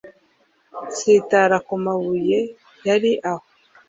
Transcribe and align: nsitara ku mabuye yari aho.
nsitara 0.87 1.57
ku 1.67 1.73
mabuye 1.85 2.39
yari 2.87 3.11
aho. 3.31 3.45